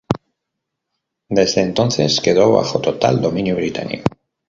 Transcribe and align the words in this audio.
Desde 1.29 1.61
entonces, 1.61 2.21
quedó 2.21 2.53
bajo 2.53 2.81
total 2.81 3.21
dominio 3.21 3.55
británico. 3.55 4.05